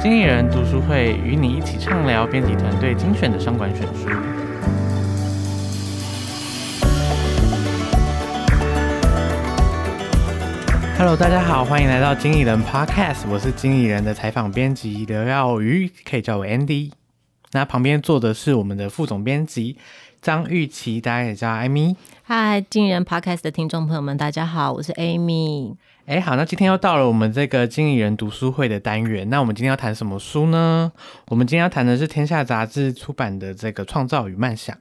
[0.00, 4.08] 经理人读书会与你一起畅聊编辑团队精选的商管选书。
[10.96, 16.92] Hello，大家好，欢迎来到经理人 Podcast，我是经理人的采访编辑刘耀宇，可以叫我 Andy。
[17.50, 19.76] 那旁边坐的是我们的副总编辑
[20.22, 21.96] 张玉琪，大家也叫艾米。
[22.22, 25.74] 嗨，经理人 Podcast 的听众朋友们，大家好，我是 Amy。
[26.08, 29.28] 哎，好，那今天又到了我们这个经理人读书会的单元。
[29.28, 30.90] 那我们今天要谈什么书呢？
[31.26, 34.74] 我们今天要谈的是天下杂志出版的这个《创造与梦想》。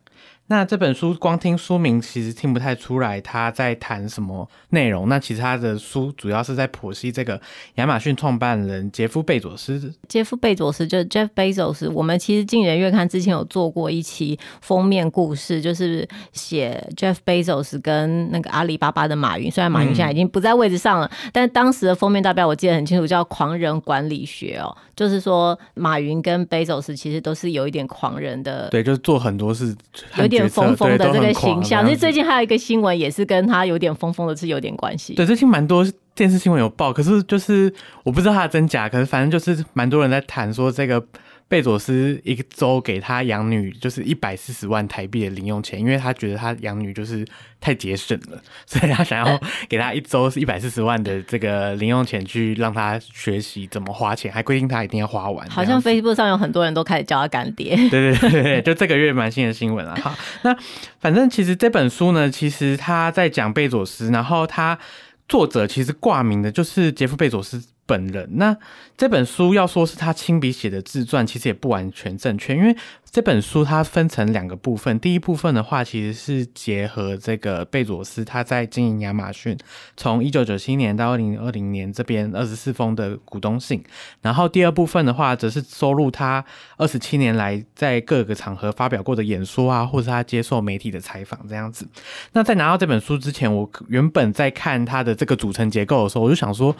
[0.50, 5.10] 那这本书光听书名，其实听不太出来他在谈什么内容。
[5.10, 7.40] 那其实他的书主要是在剖析这个
[7.76, 9.94] 亚马逊创办人杰夫贝佐斯。
[10.08, 11.92] 杰夫贝佐斯就是 Jeff Bezos。
[11.92, 19.52] 我们其实经理人月刊之前有做过一期封面故事，就是写 Jeff Bezos 跟那个阿里巴巴的马云。
[19.52, 28.70] 虽然马云现在已经不在位置上了，嗯、但当时的封面代表我记得很清楚，叫“狂人管理学”哦，就是说马云跟贝佐斯其实都是有一点狂人的。
[28.70, 29.76] 对，就是做很多事
[30.18, 30.37] 有点。
[30.50, 35.14] 疯疯的这个形象，其实最近还有一个新闻，也是跟他有点疯疯的是有点关系。
[35.14, 41.02] 对，最近蛮多电视新闻有报，可是就是我不知道他的真假，可是反正就是蛮多人在谈说这个。
[41.50, 47.26] 贝佐斯一个周给他养女就是一百四十万台币的零用钱，因为他觉得他养女就是
[47.62, 49.40] 太节省了，所以他想要
[49.70, 55.50] 给他一周是一百四十万的这个零用钱，去让他学习怎么花钱，还规定他一定要花完。
[55.50, 57.78] 好像 Facebook 上有很多人都开始叫他干爹。
[57.90, 59.96] 对对对，就这个月蛮新的新闻了。
[60.02, 60.54] 好，那
[61.00, 64.78] 反正其实这本书呢，其实他在讲贝佐斯，然后他
[65.30, 67.64] 作者其实挂名的就是杰夫贝佐斯。
[67.88, 68.30] 本人。
[68.34, 68.56] 那
[68.96, 72.76] 这本书要说是他亲笔写的自传，其实也不完全正确，因为
[73.10, 75.00] 这本书它分成两个部分。
[75.00, 79.58] 第一部分的话，其实是结合这个贝佐斯他在经营亚马逊
[79.96, 83.82] 从一九九七年到二零二零年这边二十四封的股东信，
[84.22, 86.44] 然后第二部分的话，则是收录他
[86.76, 91.88] 二十七年来在各个场合发表过的演说啊，或者他接受媒体的采访这样子。
[92.34, 96.76] 那在拿到这本书之前，我原本在看他的这个组成结构的时候，我就想说。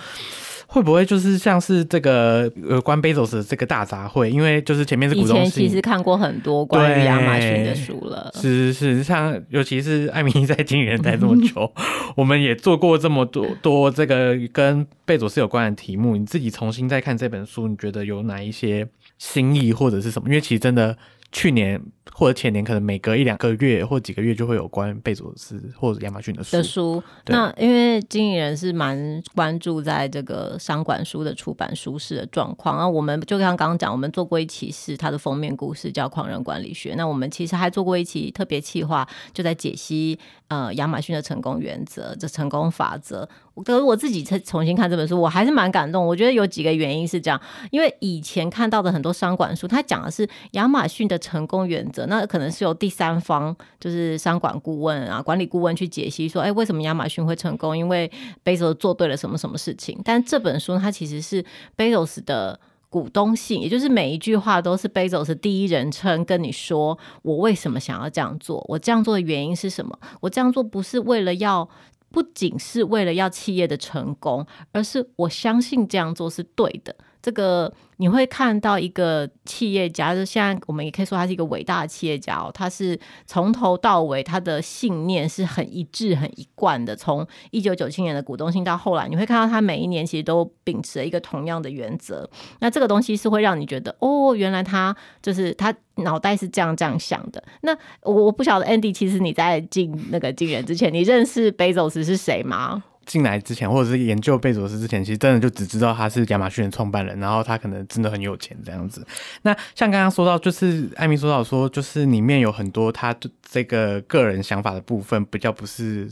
[0.68, 4.28] 会不会就是像是这个呃关贝佐斯的这个大杂烩？
[4.28, 8.30] 因为就是前面是股东信，以前其实看过很多关于亚马逊的书了。
[8.36, 11.72] 是是是，像尤其是艾米在经理人待这么久，
[12.16, 16.16] 我们也做过这么多多这个跟贝佐斯有关的题目。
[16.16, 20.28] 你自己重新再看这本书，你觉得有哪一些新意或者是什么？
[20.28, 20.98] 因为其实真的。
[21.30, 21.80] 去年
[22.14, 26.58] 或者前年，可能每隔一两个月或几个月就会有关贝佐斯或者亚马逊的书。
[26.58, 32.78] 的书，那因为经理人是蛮关注在这个商管书的出版书市的状况。
[32.78, 36.94] 那我们就像刚刚讲，我们做过一期是它的封面故事叫《狂人管理学》。
[36.96, 40.18] 那我们其实还做过一期特别企划，就在解析
[40.48, 43.28] 呃亚马逊的成功原则、这成功法则。
[43.66, 46.06] 可是我自己再重新看这本书，我还是蛮感动。
[46.06, 47.42] 我觉得有几个原因是这样，
[47.72, 57.76] 因为以前看到的很多商管书，它讲的是亚马逊的成功原则，那可能是由第三方，就是商管顾问啊、管理顾问去解析说，哎，为什么亚马逊会成功？
[57.76, 58.12] 因为
[58.44, 60.00] 贝佐斯做对了什么什么事情。
[60.06, 61.44] 但这本书它其实是
[61.76, 62.60] 贝佐斯的
[62.90, 69.98] 股东信，也就是每一句话都是贝佐斯第一人称跟你说，我为什么想要这样做，我这样做的原因是什么？
[70.22, 71.68] 我这样做不是为了要。
[72.10, 76.96] 不仅是为了要企业的成功，而是我相信这样做是对的。
[77.28, 82.50] 这个你会看到一个企业家，就现在我们也可以说他是一个伟大的企业家哦。
[82.54, 86.96] 他是从头到尾他的信念是很一致、很一贯的。
[86.96, 92.30] 从一九九七年的股东信到后来，你会看到他每一年其实都秉持了一个同样的原则。
[92.60, 97.44] 那这个东西是会让你觉得，哦，原来他就是他脑袋是这样这样想的。
[97.64, 102.82] 那我不晓得 Andy，其实你在进那个金源之前，你认识贝佐斯是谁吗？
[103.08, 109.04] 进来之前，或者是研究贝佐斯之前，其实真的就只知道他是亚马逊的创办人，然后他可能真的很有钱这样子。
[109.42, 116.08] 那像刚刚说到，就是艾米说到说，就是里面有很多他这个个人想法的部分，比较不是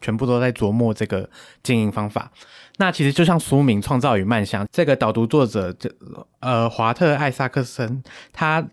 [0.00, 1.28] 全部都在琢磨这个
[1.62, 2.30] 经营方法。
[2.76, 5.90] 那其实就像书名《创造与漫想》，这个导读作者就
[6.40, 8.02] 呃华特艾萨克森
[8.32, 8.64] 他。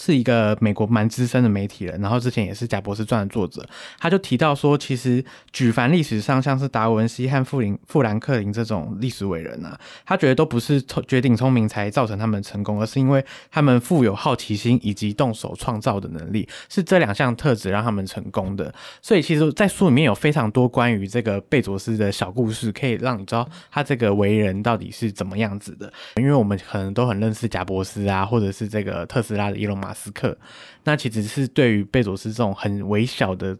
[0.00, 3.68] 是一个美国蛮资深的媒体人，然后之前也是贾博士传的作者，
[3.98, 18.72] 他就提到说，其实举凡历史上像是达文西和富林富兰克林这种历史伟人啊，他觉得都不是聪绝顶聪明才造成他们成功，而是因为他们富有好奇心以及动手创造的能力，是这两项特质让他们成功的。
[19.02, 25.92] 所以其实，在书里面有非常多关于这个贝佐斯的小故事，可以让你知道他这个为人到底是怎么样子的。
[26.16, 30.36] 因为我们可能都很认识贾博斯啊，或者是这个特斯拉的伊隆马马斯克，
[30.84, 33.56] 那其实是对于贝佐斯这种很微小的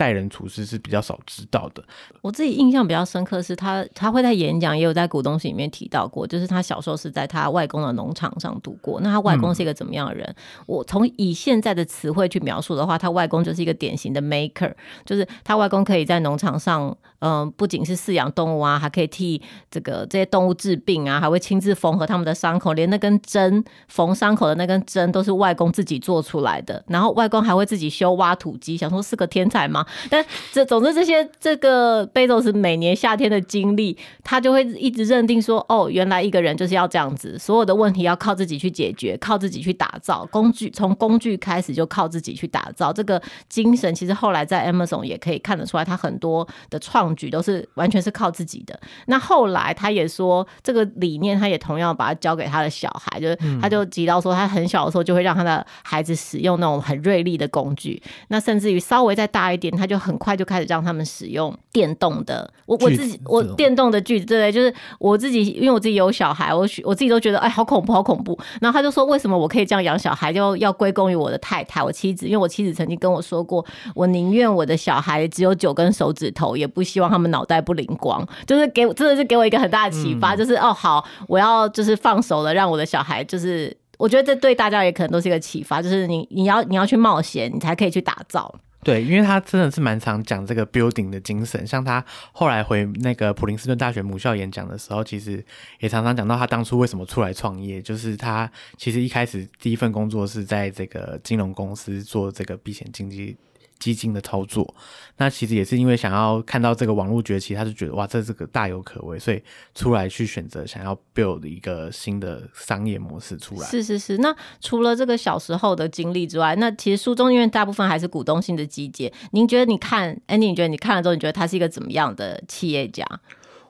[0.00, 1.84] 待人处事是比较少知道的。
[2.22, 8.98] 我自己印象比较深刻是他，他会在演讲，也有在股东信里面提到过，就是他小时候是在他外公的农场上度过。
[9.02, 10.34] 那他外公是一个怎么样的人？
[10.66, 14.72] 我从以现在的词汇去描述的话，他外公就是一个典型的 maker，
[15.04, 26.82] 就是他外公可以在农场上，嗯、不仅是饲养动物啊，还可以替这个这些动物治病啊，还会亲自缝合他们的伤口，连那根针缝伤口的那根针都是外公自己做出来的。
[26.88, 29.84] 然后外公还会自己修挖土机，想说是个天才吗？
[30.08, 32.00] 但这总之这些这个。
[32.12, 42.92] 贝佐斯每年夏天的经历，他就会一直认定说：“哦，原来一个人就是要这样子，所有的问题要靠自己去解决，靠自己去打造工具，从工具开始就靠自己去打造。
[42.92, 48.78] 这个精神其实后来在 Amazon 也可以看得出来，他很多的创举都是完全是靠自己的。
[49.06, 61.90] 那后来他也说，这个理念他也同样把它交给他的小孩，就是他就提到说，他很小的时候就会让他的孩子使用那种很锐利的工具，那甚至于稍微再大一点，他就很快就开始让他们使用电。
[62.00, 68.38] 动的，我我自己我电动的锯子，对对，就是我自己，因为我自己有小孩，我我自己都觉得哎，好恐怖，好恐怖。
[68.58, 73.62] 然后他就说，为什么我可以这样养小孩，就要归功于我的太太，我妻子，因为我妻子曾经跟我说过，
[73.94, 78.26] 我宁愿我的小孩只有九根手指头，也不希望他们脑袋不灵光。
[78.46, 88.54] 就是给我真的是给我一个很大的启发，嗯、就是哦好，我要就是放手了，让我的小孩就是，我觉得这对大家也可能都是一个启发，就是你你要你要去冒险，你才可以去打造。
[88.82, 95.44] 对，因为他真的是蛮常讲这个 building 的精神，像他后来回那个普林斯顿大学母校演讲的时候，其实
[95.80, 103.36] 也常常讲到他当初为什么出来创业，就是他其实一开始第一份工作是在这个金融公司做这个避险经济。
[103.80, 104.72] 基金的操作，
[105.16, 109.42] 那其实也是因为想要看到这个网络崛起，他就觉得哇，这是个大有可为，所以
[109.74, 113.66] 出来去选择想要 build 一个新的商业模式出来。
[113.66, 123.04] 是是是，那除了这个小时候的经历之外，那其实书中因为大部分还是股东性的集结，您觉得你看，Andy，你觉得你看了之后，你觉得他是一个怎么样的企业家？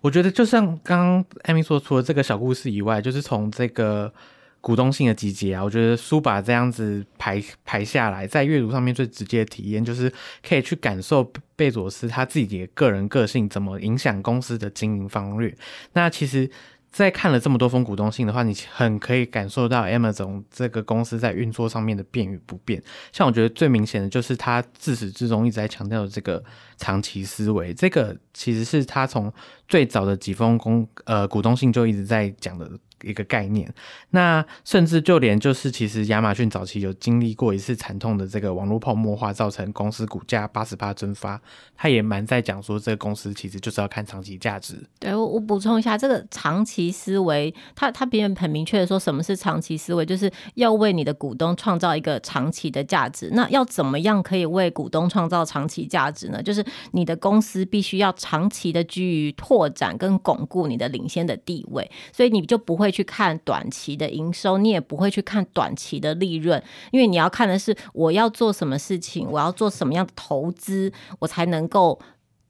[0.00, 4.12] 我觉得就像刚刚艾米说，除了这个小故事以外，就是从这个。
[4.60, 10.12] 股东性的集结啊，我觉得书把这样子排排下来，在阅读上面最直接的体验就是
[10.46, 15.56] 可以去感受贝佐斯他自己的个人个性怎么影响公司的经营方略。
[15.94, 16.50] 那其实，
[16.92, 22.82] 在看了这么多封股东信的话，你很可以感受到 Amazon 这个公司在运作上面的变与不变。
[23.12, 26.44] 像我觉得最明显的就是他自始至终一直在强调的这个
[26.76, 29.32] 长期思维，这个其实是他从
[29.66, 32.70] 最早的几封公呃股东信就一直在讲的。
[33.02, 33.72] 一个概念，
[34.10, 41.40] 那甚至就连就是其实亚马逊早期有经历过一次惨痛的这个网络泡沫化，造成公司股价八十八蒸发，
[41.76, 44.76] 他也蛮在讲说这个公司其实就是要看长期价值。
[44.98, 53.30] 对，我我补充一下，这个长期思维，他他别人很明确的说什么是长期思维，就是要为你的股东创造一个长期的价值。
[53.32, 56.42] 那要怎么样可以为股东创造长期价值呢？
[56.42, 56.62] 就是
[56.92, 62.89] 你的公司必须要长期的居于拓展跟巩固你的领先的地位，所以你就不会。
[62.90, 71.98] 去看短期的营收，你也不会去看短期的利润，因为你要看的是我要做什么事情，我要做什么样的投资，我才能够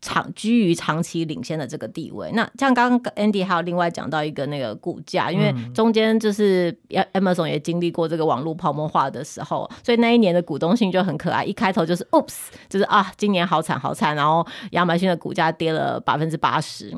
[0.01, 2.31] 长居于长期领先的这个地位。
[2.33, 6.75] 那像刚刚 Andy 还有另外讲到一个那个股价，因为中间就是
[7.13, 12.37] Amazon 也经历过这个网络泡沫化的时候，所以那一年的股东信就很可爱，一开头就是 Oops，
[12.69, 16.97] 就是啊，今年好惨好惨，然后亚马逊的股价跌了百分之八十。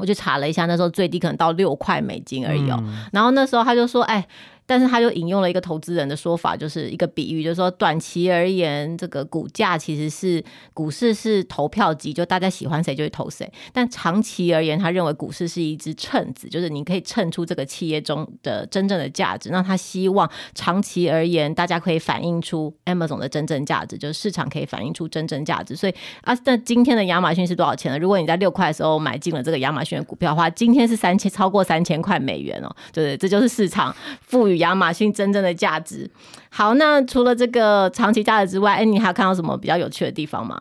[0.00, 2.76] 我去查了一下，那时候最低可能到六块美金而已哦。
[2.80, 4.26] 嗯、然后那时候他就说：“哎。”
[4.70, 10.40] 但是他就引用了一个投资人的说法，就是一个比喻，就是说短期而言，这个股价其实是
[10.72, 13.52] 股市是投票机，就大家喜欢谁就会投谁。
[13.72, 19.50] 但长期而言，他认为股市是一支秤子，就是你可以称出这个企业中的真正的价值。
[19.50, 25.74] 那他希望长期而言，大家可以反映出 Amazon 的真正价值，就是市场可以反映出真正价值。
[25.74, 27.98] 所以啊，那今天的亚马逊是多少钱呢？
[27.98, 32.70] 如果你在六块的时候买进了这个亚马逊的股票的话，今天是三千，超过三千块美元哦。
[32.92, 34.59] 对，这就是市场赋予。
[34.60, 36.10] 亚马逊真正的价值。
[36.48, 40.58] 好，那除了这个长期价值之外，哎，你还有看到什么比较有趣的地方吗？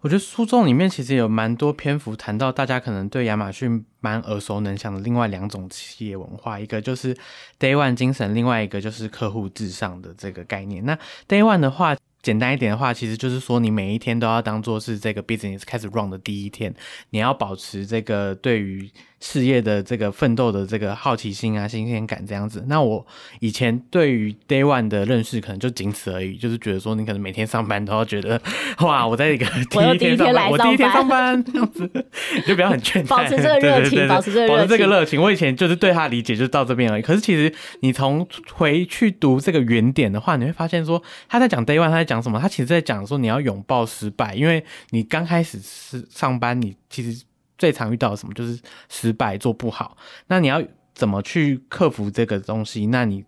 [0.00, 7.14] 我觉得书中里面其实有蛮多篇幅谈到大家可能对亚马逊蛮耳熟能详的另外两种企业文化，一个就是
[7.60, 10.84] Day One 精神，另外一个就是客户至上的这个概念。
[10.84, 16.74] 那 Day One 的话，简单一点的话，其实就是说你每一天都要当做是这个 business 开始 run 的第一天，
[17.10, 18.90] 你要保持这个对于
[19.24, 22.64] 事业的这个奋斗的这个好奇心啊、新鲜感这样子。
[22.66, 23.06] 那我
[23.38, 28.40] 以前对于 Day One 的认识可能就仅此而已，就是觉得说你可能每天上班都要觉得
[28.80, 31.88] 哇， 我在一个第一天上班，我第一天上班这样子，
[32.34, 35.22] 你 就不要很倦怠， 保持这个热情，保持这个保持这个热情。
[35.22, 37.02] 我以前就是对他理解就到这边而已。
[37.02, 42.40] 可是其实你从回去读这个原点的话，你会发现说他在讲 Day One，他在讲什么？
[42.40, 47.22] 他其实在讲说你要拥抱失败，因为你刚开始是上班，你其实。
[47.62, 49.96] 最常遇到的什么就是失败，做不好。
[50.26, 50.60] 那你要
[50.92, 52.86] 怎么去克服这个东西？
[52.86, 53.24] 那你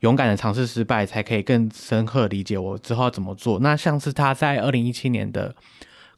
[0.00, 3.58] 勇敢的尝试失败，才可以更深刻理解我之后要怎么做。
[3.58, 5.54] 那像是他在二零一七年的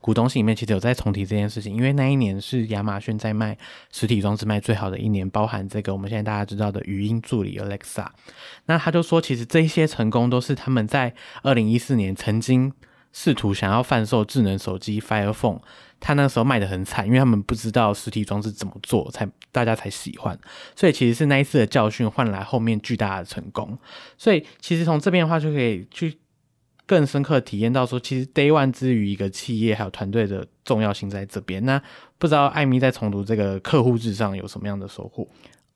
[0.01, 3.59] 股东信里面，其实有在重提这件事情，因为那一年是亚马逊在卖
[3.91, 8.07] 实体装置卖最好的一年，包含这个我们现在大家知道的语音助理 Alexa。
[8.67, 11.13] 那他就说，其实这些成功都是他们在
[11.43, 12.73] 二零一四年曾经
[13.13, 15.61] 试图想要贩售智能手机 Fire Phone。
[16.01, 20.39] 他那时候卖得很惨，因为他们不知道实体装置怎么做，才大家才喜欢。
[20.77, 23.77] 所以其实是那一次的教训换来后面巨大的成功。
[24.17, 26.17] 所以其实从这边的话就可以去
[26.87, 31.65] 更深刻体验到说，其实 Day One 之于一个企业还有团队的重要性在这边。
[31.65, 31.83] 那
[32.17, 35.27] 不知道艾咪在重读这个客户至上有什么样的收获？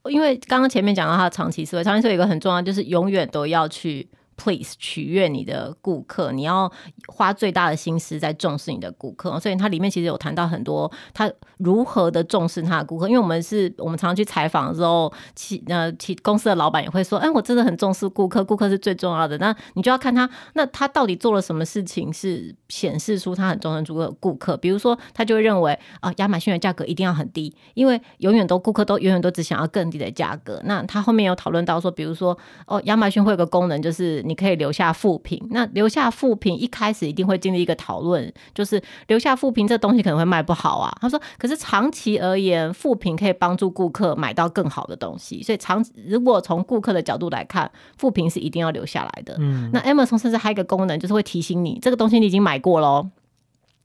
[0.09, 4.09] 因为刚刚前面讲到他长期思维，长期思维有一个很重要，就是永远都要去。
[4.35, 6.73] Please 取悦你的顾客，你要
[7.07, 13.07] 花最大的心思在重视你的顾客，所以它里面其实有谈到很多他如何的重视他的顾客。
[13.07, 19.37] 因为我们是我们常常去采访的时候，其呃其公司的老板也会说，哎，我真的很重视顾客，顾客是最重要的。
[19.39, 24.57] 那你就要看他，那他到底做了什么事情是显示出他很重视顾顾客？
[24.57, 30.61] 比如说，他就会认为啊，亚马逊的价格一定要很低，因为永远都顾客都永远都只想要更低的价格。
[30.65, 32.37] 那他后面有讨论到说，比如说
[32.67, 34.22] 哦，亚马逊会有个功能就是。
[34.25, 40.97] 你可以留下负评，那留下负评一开始一定会经历一个讨论，就是留下负评这东西可能会卖不好啊。
[41.01, 49.37] 他说，可是长期而言，负评可以帮助顾客买到更好的东西，所以长如果从顾客的角度来看，负评是一定要留下来的。
[49.39, 53.09] 嗯，那 Amazon 甚至还有一个功能，就是会提醒你这个东西你已经买过喽，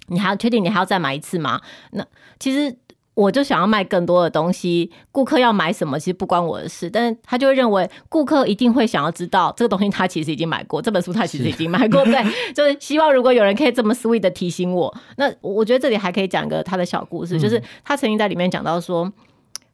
[0.07, 1.61] 你还要确定你还要再买一次吗？
[1.91, 2.05] 那
[2.39, 2.77] 其实。
[3.17, 19.11] 我就想要卖更多的东西，顾客要买什么其实不关我的事，但是他就会认为顾客一定会想要知道这个东西他其实已经买过，这本书他其实已经买过， 对，就是希望如果有人可以这么 sweet 的提醒我，那我觉得这里还可以讲一个他的小故事，就是他曾经在里面讲到说，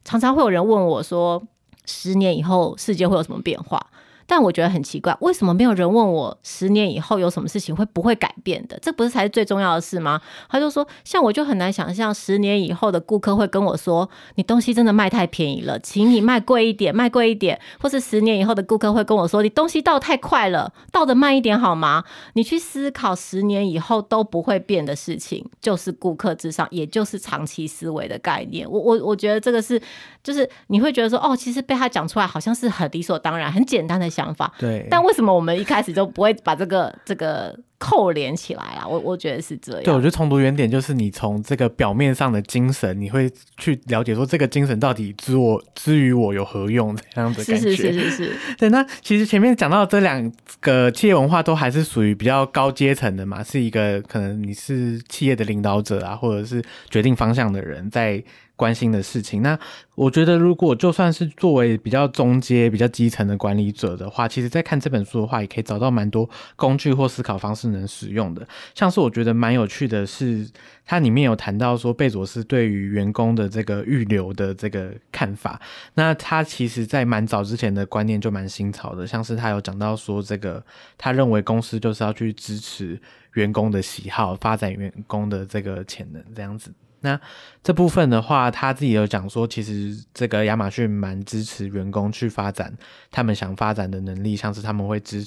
[0.06, 1.42] 常常会有人问我说，
[1.84, 3.78] 十年以后世界会有什么变化？
[4.26, 8.78] 但我觉得很奇怪，为什么没有人问我十年以后有什么事情会不会改变的？
[8.80, 10.20] 这不是才是最重要的事吗？
[10.48, 28.66] 他就说，像我就很难想象十年以后的顾客会跟我说：“你东西真的卖太便宜了，请你卖贵一点，卖贵一点。”或是十年以后的顾客会跟我说：“你东西倒太快了，倒得慢一点好吗？”你去思考十年以后都不会变的事情，就是顾客至上，也就是长期思维的概念。
[28.70, 29.78] 我我我觉得这个是，
[30.22, 34.13] 就是你会觉得说，哦，其实被他讲出来好像是很理所当然、很简单的。
[34.14, 38.86] 想法对，但为什么我们一开始就不会把这个 这个扣连起来啊？
[38.86, 39.82] 我我觉得是这样。
[39.82, 47.56] 对，我觉得重读原点就是你从这个表面上的精神，你会去了解说这个精神到底之我之于我有何用这样的感觉。
[47.56, 48.32] 是是是是是。
[48.56, 58.22] 对，那其实前面讲到这两个企业文化都还是属于比较高阶层的嘛，是一个可能你是企业的领导者啊，或者是决定方向的人在。
[58.56, 59.58] 关心的事情，那
[59.96, 68.46] 我觉得，如果就算是作为比较中阶、比较基层的管理者的话，其实在看这本书的话，也可以找到蛮多工具或思考方式能使用的。
[68.74, 70.48] 像是我觉得蛮有趣的是，
[70.84, 75.60] 它里面有谈到说贝佐斯对于员工的这个预留的这个看法。
[75.94, 80.64] 那他其实在蛮早之前的观念就蛮新潮的，像是他有讲到说，这个
[80.96, 83.00] 他认为公司就是要去支持
[83.32, 86.72] 员工的喜好，发展员工的这个潜能，这样子。
[87.04, 87.20] 那
[87.62, 92.74] 这部分的话，他自己有讲说，其实这个亚马逊蛮支持员工去发展
[93.10, 95.22] 他们想发展的能力，像是他们会支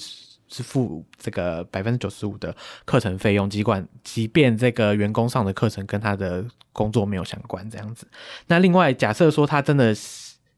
[0.48, 2.54] 支付这个百分之九十五的
[2.84, 8.08] 课程费用，尽管即便这个员工上的课程跟他的工作没有相关，这样子。
[8.48, 9.94] 那另外，假设说他真的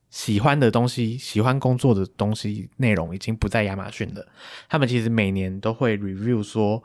[0.08, 4.26] 喜欢的东西、喜欢工作的东西内容已经不在亚马逊了，
[4.70, 6.82] 他们其实每年都会 review 说。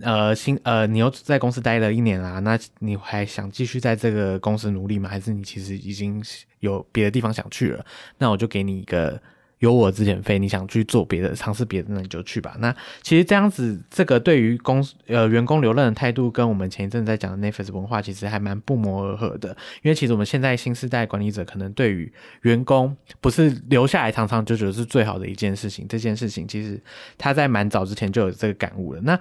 [0.00, 5.08] 呃，新呃，你又在公司待了一年啦，那你还想继续在这个公司努力吗？
[5.08, 6.22] 还是你其实已经
[6.60, 7.84] 有别的地方想去了？
[8.18, 9.20] 那我就给你一个
[9.58, 12.54] 有我资遣费，你想去做别的，尝试别的，那你就去吧。
[12.60, 19.48] 那其实这样子，这个对于公呃员工留任的态度，跟我们前一阵在讲的 Netflix 文化，其实还蛮不谋而合的。
[19.82, 22.12] 因为其实我们现在新时代管理者，可能对于
[22.42, 25.88] 员工不是留下来长长久久是最好的一件事情。
[25.88, 26.80] 这件事情其实
[27.16, 29.00] 他在蛮早之前就有这个感悟了。
[29.00, 29.18] 那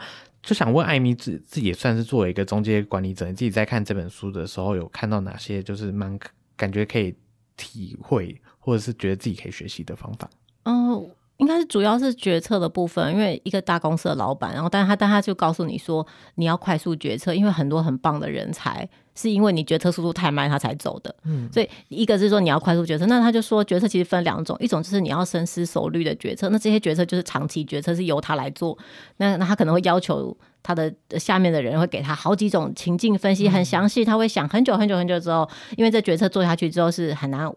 [0.47, 6.17] 就想问艾米自自己也算是作为一个中介管理者，你自己在看这本书的时候，有看到哪些就是蛮
[6.55, 7.13] 感觉可以
[7.57, 10.29] 体会，或者是觉得自己可以学习的方法？
[10.63, 11.09] 嗯。
[11.37, 21.13] 应该是主要是决策的部分，因为一个大公司的老板，然后但他但他就告诉你说，你要快速决策，因为很多很棒的人才是因为你决策速度太慢，他才走的。
[21.23, 28.77] 嗯，所以一个是说你要快速决策，那他就说决策其实分两种，一种就是你要深思熟虑的决策，那这些决策就是长期决策是由他来做，
[29.17, 37.51] 那那他可能会要求他的下面的人会给他好几种情境分析，很详细，他会想很久很久很久之后，因为这决策做下去之后是很难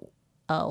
[0.47, 0.67] 呃。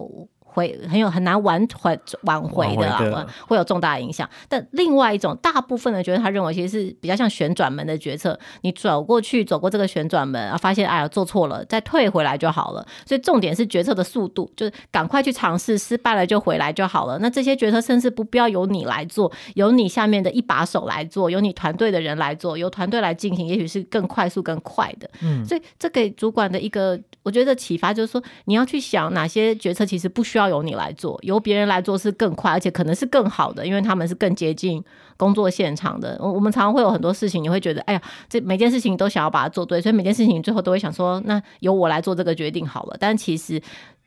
[0.51, 4.27] 会很有很难挽回挽回的啊，会有重大影响。
[4.47, 12.85] 但另外一种，大部分的觉得他认为其实是比较像旋转门的决策，你走过去走过这个旋转门啊，发现哎呀做错了，再退回来就好了。
[13.05, 17.17] 所以重点是决策的速度，就是赶快去尝试，失败了就回来就好了。
[17.19, 25.09] 那这些决策甚至不必要由你来做，由你下面的一把手来做，由你团队的人来做，由团队来进行，也许是更快速更快的。
[25.21, 30.38] 嗯，所以这给主管的一个我觉得启发就是说，你要去想哪些决策其实不需要。
[30.39, 34.83] 要由你来做，由别人来做是更快，而且可能是更好的，因为他们是更接近
[35.17, 36.17] 工作现场的。
[36.19, 42.97] 我们常常会有很多事情，你会觉得，哎呀，这每件事情都想要把它做对，所以每件事情最后都会想说，那由我来做这个决定好了。
[42.99, 43.61] 但其实，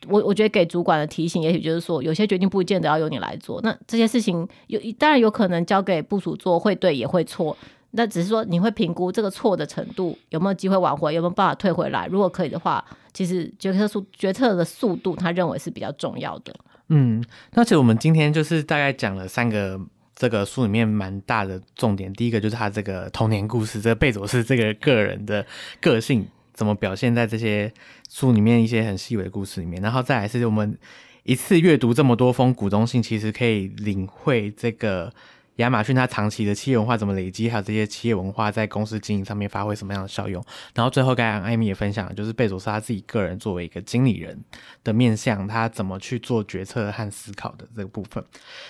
[0.09, 3.61] 我我觉得给主管的提醒，也许就是说，有些决定不见得要由你来做。
[3.63, 7.57] 那这些事情有，当然有可能交给部署做，会对也会错。
[7.95, 12.07] 那只是说，你会评估这个错的程度，有没有机会挽回，有没有办法退回来。
[12.07, 12.83] 如果可以的话，
[13.13, 16.55] 其实决策速决策的速度，他认为是比较重要的。
[16.89, 17.23] 嗯，
[17.53, 19.79] 那其实我们今天就是大概讲了三个
[20.17, 22.11] 这个书里面蛮大的重点。
[22.15, 25.45] 第一个就是他这个童年故事，这个贝佐斯这个个人的
[25.79, 27.71] 个性怎么表现在这些
[28.09, 29.83] 书里面一些很细微的故事里面。
[29.83, 30.79] 然后再来是我们
[31.25, 35.13] 一次阅读这么多封股东信，其实可以领会这个。
[35.57, 40.43] 亚马逊它长期的企业文化怎么累积，还有这些企业文化在公司经营上面发挥什么样的效用？
[40.75, 44.43] 然后最后，刚刚艾米也分享了，就是贝佐斯他自己个人作为一个经理人
[44.83, 48.25] 的面向，他怎么去做决策和思考的这个部分。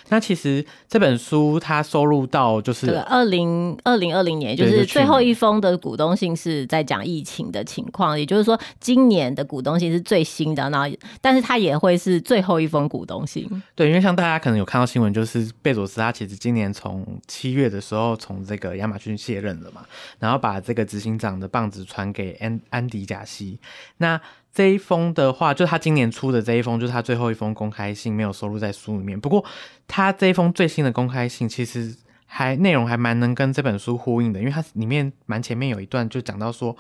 [0.08, 13.48] 那其实这本书它收录到就是二零二零二零年，就是最后一封的股东信是在讲疫情的情况，也就是说今年的股东信是最新的，然后但是它也会是最后一封股东信。
[13.76, 16.71] 对，因为像大家可能有看到新闻，就是贝佐斯他其实今年。
[16.72, 19.84] 从七月的时候，从这个亚马逊卸任了嘛，
[20.18, 23.58] 然后把这个执行长的棒子传给安安迪贾西。
[23.98, 24.20] 那
[24.52, 29.20] 这一封的话，就他今年出的这一封，就是他最后一封公开信，没有收录在书里面。
[29.20, 29.44] 不过
[29.86, 36.76] 他这一封最新的公开信，其实还内容还蛮能跟这本书呼应的，因为它里面蛮前面有一段就讲到说，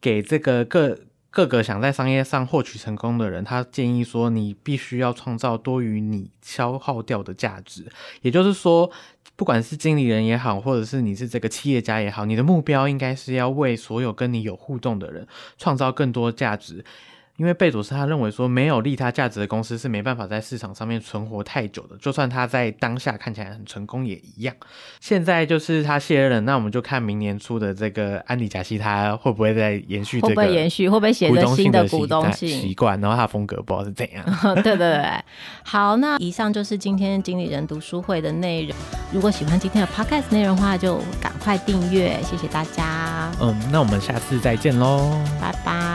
[0.00, 0.98] 给这个各。
[1.30, 7.86] 各个想在商业上获取成功的人，他建议说，你必须要创造多于你消耗掉的价值。
[8.22, 8.90] 也就是说，
[9.36, 16.84] 不管是经理人也好，或者是你是这个企业家也好，你的目标应该是要为所有跟你有互动的人创造更多价值。
[17.40, 24.54] 因为贝佐斯他认为说，没有利他价值的公司是没办法在市场上面存活太久的，就算他在当下看起来很成功也一样。
[25.00, 34.22] 现在就是他卸任了，那我们就看明年出的这个安迪贾西他会不会再延续这个，会不会延续，会不会写成新的股东性习惯，然后他风格不知道是怎样。
[34.62, 35.24] 对对对，
[35.64, 38.76] 好，那以上就是今天经理人读书会的内容。
[39.10, 43.32] 如果喜欢今天的 podcast 内容的话，就赶快订阅，谢谢大家。
[43.40, 45.89] 嗯，那我们下次再见喽，拜拜。